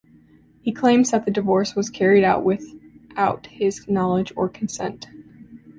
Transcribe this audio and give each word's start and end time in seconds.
He 0.63 0.71
claims 0.71 1.11
that 1.11 1.25
the 1.25 1.31
divorce 1.31 1.75
was 1.75 1.91
carried 1.91 2.23
out 2.23 2.43
without 2.43 3.45
his 3.45 3.87
knowledge 3.87 4.33
or 4.35 4.49
consent. 4.49 5.05